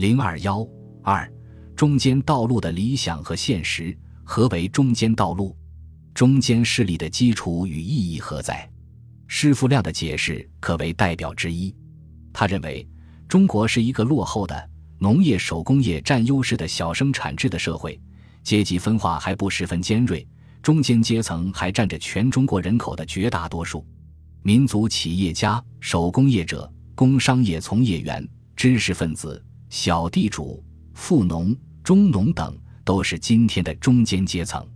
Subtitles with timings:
[0.00, 0.66] 零二幺
[1.02, 1.30] 二，
[1.76, 3.94] 中间道路的理想和现实。
[4.24, 5.54] 何为中间道路？
[6.14, 8.66] 中间势力的基础与意义何在？
[9.26, 11.76] 施富亮的解释可为代表之一。
[12.32, 12.88] 他认为，
[13.28, 18.00] 中国是一个落后的农业手工业占优势的小生产制的社会，
[18.42, 20.26] 阶级分化还不十分尖锐，
[20.62, 23.86] 中间阶层还占着全中国人口的绝大多数。
[24.42, 28.26] 民族企业家、手工业者、工商业从业员、
[28.56, 30.62] 知识分子、小地主、
[30.94, 34.66] 富农、中农等，都是今天的中间阶层。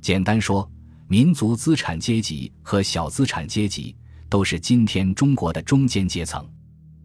[0.00, 0.70] 简单说，
[1.08, 3.96] 民族资产阶级和小资产阶级
[4.28, 6.48] 都是今天中国的中间阶层。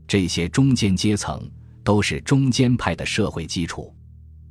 [0.08, 1.50] 这些中间阶层
[1.84, 3.92] 都是中间派的社会基础。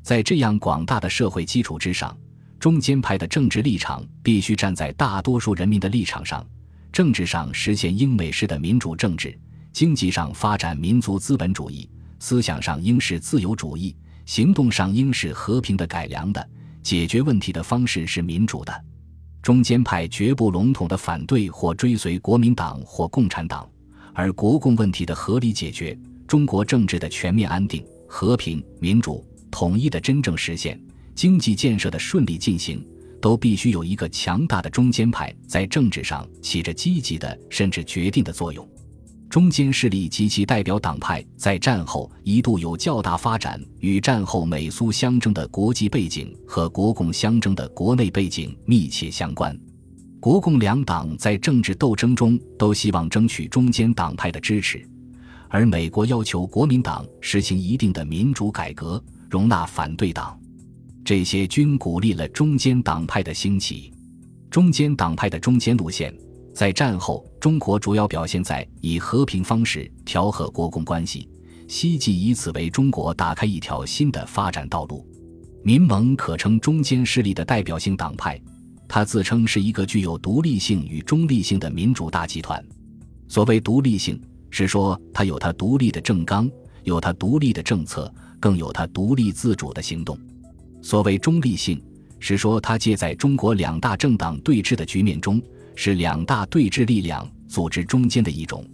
[0.03, 2.19] 在这样广大的社会基础之上，
[2.59, 6.45] 中间派的政治立场必须站在大多数人民的立场上。
[6.91, 9.39] 政治上实现英美式的民主政治，
[9.73, 11.89] 经济上发展民族资本主义，
[12.23, 16.49] 思想上应是自由主义，行动上应是和平的、改良的，
[16.81, 18.73] 解决问题的方式是民主的。
[19.43, 23.69] 中间派绝不笼统的反对或追随国民党或共产党，
[24.15, 30.81] 而国共问题的合理解决，中国政治的全面安定、和平、民主、统一的真正实现，
[31.17, 32.87] 经济建设的顺利进行。
[33.21, 38.69] 都必须有一个强大的中间派在政治上起着积极的甚至决定的作用。
[39.33, 49.59] 中间势力及其代表党派在战后一度有较大发展，与战后美苏相争的国际背景和国共相争的国内背景密切相关。
[50.21, 54.87] 国共两党在政治斗争中都希望争取中间党派的支持，
[55.49, 60.39] 而美国要求国民党实行一定的民主改革，容纳反对党。
[61.03, 63.95] 这些均鼓励了中间党派的兴起。
[64.51, 66.15] 中间党派的中间路线，
[66.53, 71.29] 在战后中国主要表现在以和平方式调和国共关系，
[71.67, 75.07] 希冀以此为中国打开一条新的发展道路。
[75.65, 78.41] 民盟可称中间势力的代表性党派，
[78.87, 82.63] 它自称是一个具有独立性与中立性的民主大集团。
[83.29, 84.21] 所谓独立性，
[84.51, 86.51] 是说它有它独立的政纲，
[86.85, 90.19] 有它独立的政策，更有它独立自主的行动。
[90.83, 91.83] 所谓中立性，
[92.19, 95.41] 是说它借在中国两大政党对峙的局面中，
[95.75, 98.65] 是两大对峙力量组织中间的一种，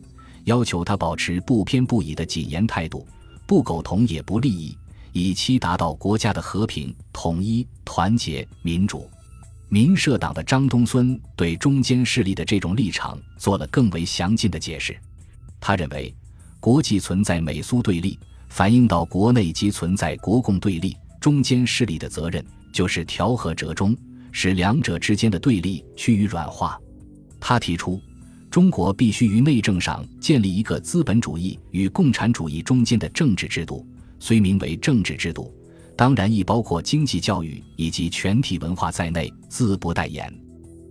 [0.44, 3.06] 要求他保持不偏不倚的谨严态度，
[3.46, 4.76] 不苟同也不利益，
[5.12, 9.08] 以期达到国家的和平、统一、团结、民主。
[9.68, 14.96] 民社党的张东荪对中间势力的这种立场做了更为详尽的解释。
[15.60, 16.14] 他认为，
[16.58, 20.96] 国际存在美苏对立，反映到国内即存在国共对立。
[21.20, 22.42] 中间势力的责任
[22.72, 23.94] 就是调和折中，
[24.32, 26.80] 使两者之间的对立趋于软化。
[27.40, 28.00] 他提出，
[28.50, 33.86] 中国必须于内政上建立一个资本主义与共产主义中间的政治制度，
[34.18, 35.52] 虽名为政治制度，
[35.96, 40.32] 当然亦包括经济、教育以及全体文化在内，自不待言。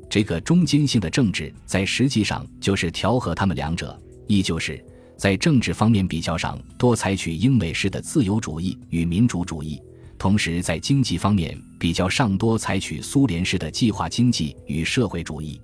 [0.09, 4.81] 这个中间性的政治，在实际上就是调和他们两者，亦就是
[5.17, 9.81] 在政治方面比较上多采取英美式的自由主义与民主主义。
[10.17, 15.59] 同时，在经济方面比较上多采取苏联式的计划经济与社会主义；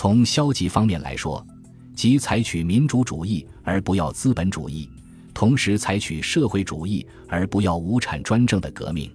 [0.00, 1.46] 从消极方面来说，
[1.94, 4.88] 即采取民主主义而不要资本主义，
[5.34, 9.12] 同时采取社会主义而不要无产专政的革命。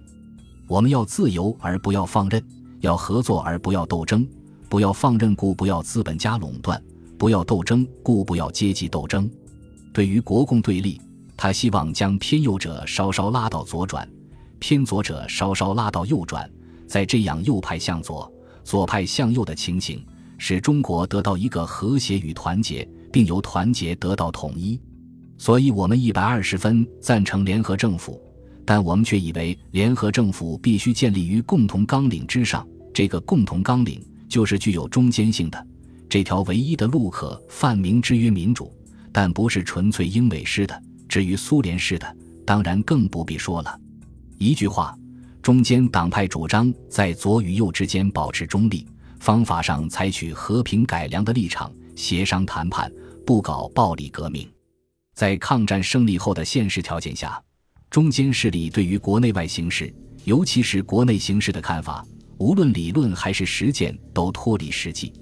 [0.68, 2.40] 我们要自由而不要放任，
[2.82, 4.24] 要合作而不要斗争，
[4.68, 6.80] 不要放任故不要资本家垄断，
[7.18, 9.28] 不要斗争故不要阶级斗争。
[9.92, 11.00] 对于国共对立，
[11.36, 14.08] 他希望将偏右者稍稍拉到左转。
[14.60, 16.48] 偏左者稍稍拉到右转，
[16.86, 18.32] 在这样右派向左、
[18.62, 20.00] 左派向右的情形，
[20.38, 24.80] 使中国得到一个和谐与团结，并由团结得到统一。
[25.38, 28.20] 所以，我们一百二十分赞成联合政府，
[28.64, 32.66] 但我们却以为联合政府必须建立于共同纲领之上。
[32.94, 35.66] 这个共同纲领就是具有中间性的，
[36.08, 38.72] 这条唯一的路可泛名之曰民主，
[39.12, 40.82] 但不是纯粹英美式的。
[41.06, 42.16] 至于苏联式的，
[42.46, 43.78] 当然更不必说了。
[44.38, 44.96] 一句话，
[45.42, 48.86] 中间党派主张在左与右之间保持中立，
[49.26, 52.88] 方法上采取和平改良的立场，协商谈判，
[53.26, 54.48] 不搞暴力革命。
[55.16, 57.42] 在抗战胜利后的现实条件下，
[57.90, 59.92] 中间势力对于国内外形势，
[60.22, 62.06] 尤其是国内形势的看法，
[62.38, 65.12] 无论理论还是实践，都脱离实际。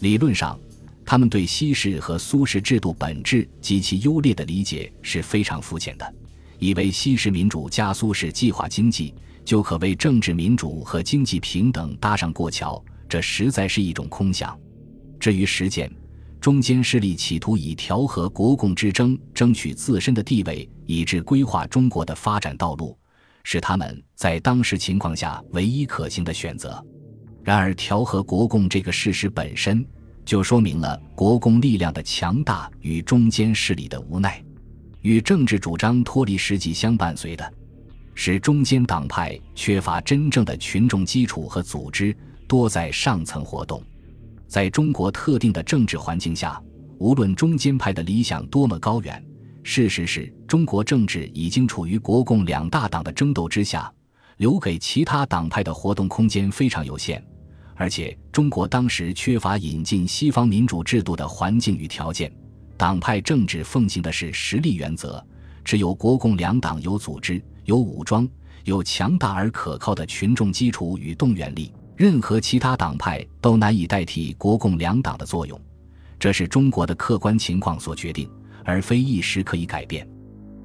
[0.00, 0.58] 理论上，
[1.04, 6.14] 他们对西式和苏式制度本质及其优劣的理解是非常肤浅的。
[6.58, 9.14] 以为西式民主加苏式计划经济
[9.44, 12.82] 就可为政治民主和经济平等搭上过桥，
[13.12, 14.58] 这实在是一种空想。
[15.20, 15.94] 至于实践，
[16.40, 22.98] 中间势力企图以调和国共之争争取自身的地位，以致规划中国的发展道路，
[23.44, 26.82] 是他们在当时情况下唯一可行的选择。
[27.42, 29.86] 然而，调和国共这个事实本身
[30.24, 34.42] 就说明了国共力量的强大与中间势力的无奈。
[35.02, 37.52] 与政治主张脱离实际相伴随的，
[38.14, 42.16] 是中间党派缺乏真正的群众基础和组织，
[42.52, 43.82] 多在上层活动。
[44.46, 46.62] 在中国特定的政治环境下，
[46.98, 49.24] 无论中间派的理想多么高远，
[49.62, 53.90] 事实是中国政治已经处于国共两大党的争斗之下，
[54.36, 57.24] 留给其他党派的活动空间非常有限。
[57.74, 62.30] 而且，中国当时缺乏引进西方民主制度的环境与条件。
[62.76, 65.24] 党派政治奉行的是实力原则，
[65.64, 68.28] 只有国共两党有组织、有武装、
[68.64, 71.72] 有强大而可靠的群众基础与动员力，
[72.02, 75.56] 任何其他党派都难以代替国共两党的作用。
[76.18, 78.28] 这是中国的客观情况所决定，
[78.64, 80.04] 而非一时可以改变。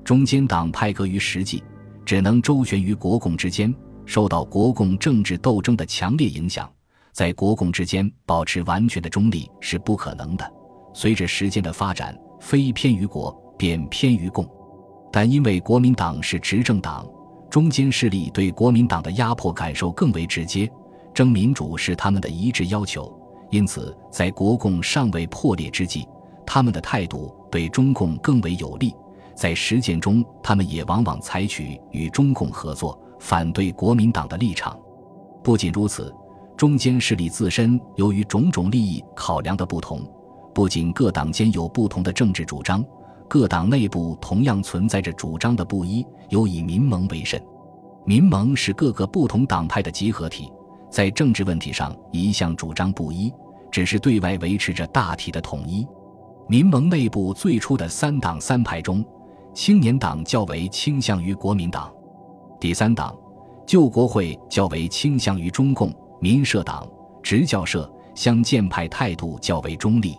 [0.04, 1.63] 中间党派隔于实际，
[2.04, 3.72] 只能周旋于国共之间，
[4.04, 6.68] 受到国共政治斗争的强烈影响，
[7.12, 10.54] 在国共之间保持完全的中立是不可能的。
[10.92, 14.44] 随着时间的发展，非偏于国便偏于共，
[15.12, 17.07] 但因为国民党是执政党，
[17.48, 20.68] 中间势力对国民党的压迫感受更为直接，
[21.18, 23.12] 争民主是他们的一致要求，
[23.50, 26.08] 因此在国共尚未破裂之际，
[26.46, 28.94] 他们的态度对中共更为有利。
[29.34, 34.80] 在实践中，他们也往往采取与中共合作、反对国民党的立场。
[35.44, 36.14] 不仅如此，
[36.56, 40.02] 中间势力自身由于种种利益考量的不同。
[40.54, 42.86] 不仅各党间有不同的政治主张，
[43.28, 47.42] 各党内部同样存在着主张的不一，尤以民盟为甚。
[48.06, 50.52] 民盟是各个不同党派的集合体，
[50.89, 53.31] 在政治问题上一向主张不一，
[53.72, 55.86] 只是对外维持着大体的统一。
[56.50, 59.04] 民盟内部最初的三党三派中，
[59.54, 61.92] 青年党较为倾向于国民党，
[62.60, 63.13] 第三党
[63.66, 66.88] 救国会较为倾向于中共，民社党、
[67.22, 70.16] 直教社相建派态度较为中立。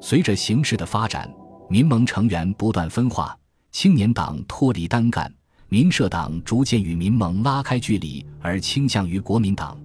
[0.00, 1.28] 随着形势的发展，
[1.68, 3.36] 民盟成员不断分化，
[3.72, 5.28] 青年党脱离单干，
[5.68, 9.76] 民社党逐渐与民盟拉开距离，而倾向于国民党，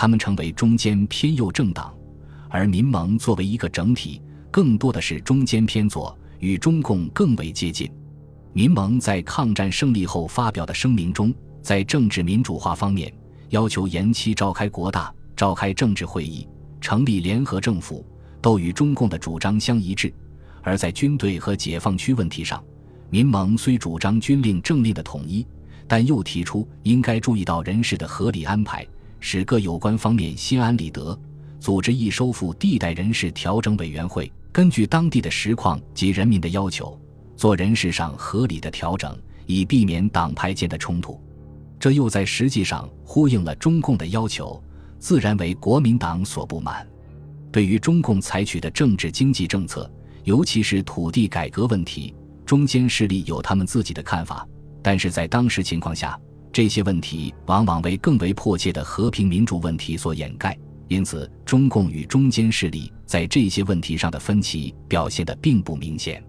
[0.00, 1.92] 他们成为中间偏右政党；
[2.48, 4.18] 而民盟作为一个整体，
[4.50, 7.86] 更多的是中间偏左，与中共更为接近。
[8.54, 13.12] 民盟在抗战胜利后发表的声明中，在政治民主化方面
[13.50, 16.48] 要求延期召开国大，召开政治会议，
[16.80, 18.02] 成立联合政府。
[18.40, 20.10] 都与中共的主张相一致，
[20.62, 22.64] 而在军队和解放区问题上，
[23.10, 25.46] 民盟虽主张军令政令的统一，
[25.86, 28.86] 但又提出应该注意到人事的合理安排，
[29.20, 31.18] 使各有关方面心安理得，
[31.60, 36.98] 组织一收复地带人事调整委员会，根据当地的实况及人民的要求，
[37.36, 41.20] 做人事上合理的调整，以避免党派间的冲突。
[41.78, 44.62] 这又在实际上呼应了中共的要求，
[44.98, 46.86] 自然为国民党所不满。
[47.52, 49.90] 对于中共采取的政治经济政策，
[50.24, 52.14] 尤其是土地改革问题，
[52.44, 54.46] 中间势力有他们自己的看法。
[54.82, 56.18] 但是在当时情况下，
[56.52, 60.58] 这些问题往往为更为迫切的和平民主问题所掩盖，
[60.88, 66.22] 因此中共与中间势力在这些问题上的分歧表现得并不明显。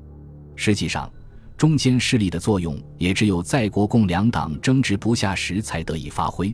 [0.55, 1.11] 实际上，
[1.57, 6.53] 中间势力的作用也只有在国共两党争执不下时才得以发挥。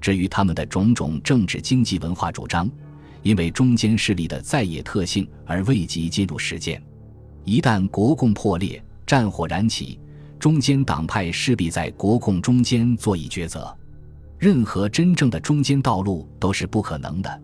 [0.00, 2.68] 至于他们的种种政治、经济、文化主张，
[3.22, 6.82] 因为中间势力的在野特性而未及进入实践。
[7.44, 9.98] 一旦国共破裂，战火燃起，
[10.44, 13.74] 中间党派势必在国共中间做以抉择。
[14.38, 17.42] 任何真正的中间道路都是不可能的，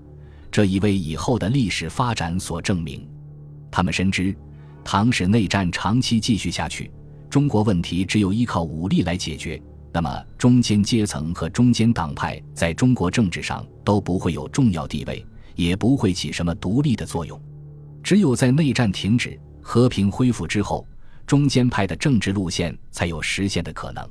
[0.50, 3.08] 这已为以后的历史发展所证明。
[3.70, 4.36] 他们深知，
[4.84, 6.90] 倘使内战长期继续下去，
[7.30, 9.58] 中国问题只有依靠武力来解决，
[9.94, 15.24] 那么中间阶层和中间党派在中国政治上都不会有重要地位。
[15.54, 17.40] 也不会起什么独立的作用。
[18.02, 20.86] 只有在内战停止、和平恢复之后，
[21.30, 24.04] 中间派的政治路线才有实现的可能。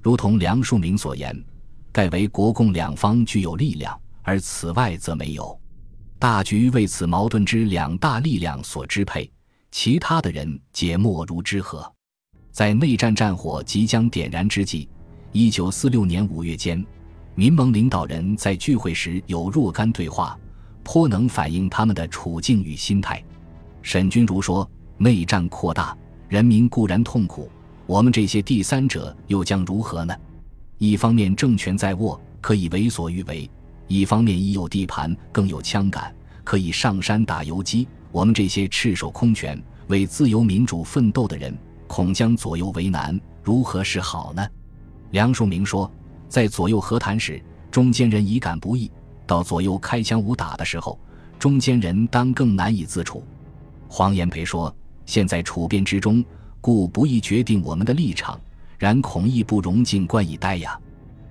[0.00, 1.44] 如同梁漱溟所言
[1.92, 5.60] ：“盖为国共两方具有力量，而此外则没有。
[6.18, 9.30] 大局为此矛盾之两大力量所支配，
[9.70, 11.92] 其他的人皆莫如之何？”
[12.50, 14.88] 在内战战火即将点燃之际，
[15.32, 16.82] 一九四六年五月间，
[17.34, 20.34] 民盟领导人在聚会时有若干对话。
[20.82, 23.22] 颇能反映他们的处境与心态。
[23.82, 25.94] 沈钧儒说：“内战扩大，
[26.28, 27.48] 人民固然痛苦，
[27.86, 30.14] 我们这些第三者又将如何呢？
[30.78, 33.48] 一方面政权在握，可以为所欲为；
[33.86, 37.86] 一方面已有地盘，更有枪杆，可以上山打游击。
[38.10, 41.56] 我们这些赤手空拳为自由民主奋斗的人，
[41.86, 44.44] 恐将左右为难，如何是好呢？
[45.12, 45.88] 梁漱溟说，
[46.28, 47.40] 在左右和谈时，
[47.70, 48.90] 中间人已感不易；
[49.26, 50.98] 到左右开枪武打的时候，
[51.38, 53.22] 中间人当更难以自处。
[53.88, 54.74] 黄炎培说，
[55.06, 56.22] 现在处变之中，
[56.60, 58.38] 故不易决定我们的立场，
[58.76, 60.78] 然恐亦不容静观以待呀。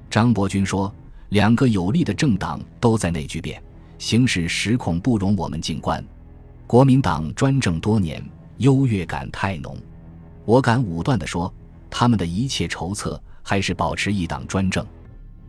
[0.10, 0.92] 张伯钧说，
[1.30, 3.62] 两个有力的政党都在内聚变，
[4.00, 6.04] 形势实恐不容我们静观。
[6.66, 8.24] 国民党专政多年，
[8.58, 9.78] 优越感太浓。
[10.46, 11.54] 我敢武断地说，
[11.90, 14.86] 他们的一切筹策还是保持一党专政。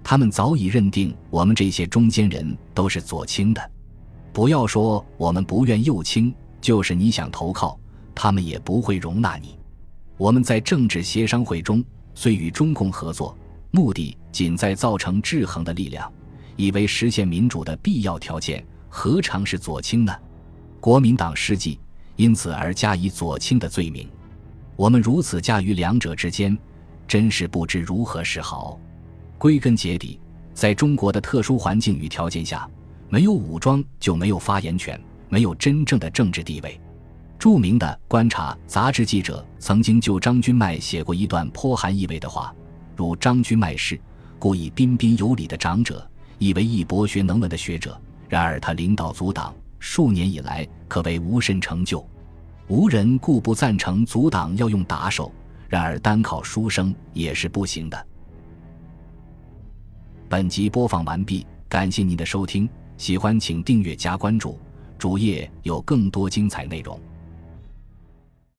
[0.03, 3.71] 他们早已认定我们这些中间人都是左倾的。
[4.33, 7.79] 不要说我们不愿右倾，就是你想投靠，
[8.17, 9.57] 他们也不会容纳你。
[10.17, 13.37] 我们在政治协商会中虽与中共合作，
[13.71, 16.11] 目的仅在造成制衡的力量，
[16.57, 20.17] 以为实现民主的必要条件，何尝是左倾呢？
[20.81, 21.79] 国民党失计，
[22.17, 24.09] 因此而加以左倾的罪名。
[24.75, 26.57] 我们如此驾驭两者之间，
[27.07, 28.81] 真是不知如何是好。
[29.37, 30.19] 归根结底，
[30.55, 32.67] 在中国的特殊环境与条件下，
[33.11, 36.81] 没有武装就没有发言权，没有真正的政治地位。
[37.39, 42.55] 著名的《观察》杂志记者曾经就张君迈写过一段颇含意味的话，
[42.97, 44.01] 如张君迈是
[44.39, 49.55] 故意彬彬有礼的长者，以为一博学能文的学者，然而他领导阻挡。
[49.79, 52.05] 数年以来，可谓无甚成就。
[52.69, 55.31] 无人故不赞成阻挡要用打手，
[55.69, 58.07] 然而单靠书生也是不行的。
[60.29, 64.59] 本集播放完毕，感谢您的收听，喜欢请订阅加关注，
[64.99, 66.99] 主页有更多精彩内容。